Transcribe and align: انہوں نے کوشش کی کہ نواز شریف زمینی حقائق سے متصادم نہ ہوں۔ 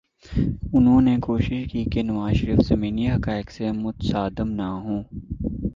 انہوں 0.73 1.01
نے 1.01 1.17
کوشش 1.21 1.71
کی 1.71 1.83
کہ 1.83 2.03
نواز 2.03 2.33
شریف 2.35 2.59
زمینی 2.67 3.09
حقائق 3.11 3.51
سے 3.51 3.71
متصادم 3.71 4.51
نہ 4.51 4.69
ہوں۔ 4.83 5.03